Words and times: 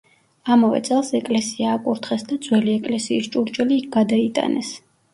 ამავე 0.53 0.79
წელს 0.87 1.11
ეკლესია 1.19 1.75
აკურთხეს 1.79 2.27
და 2.33 2.39
ძველი 2.49 2.77
ეკლესიის 2.81 3.31
ჭურჭელი 3.37 3.81
იქ 3.85 3.89
გადაიტანეს. 4.01 4.79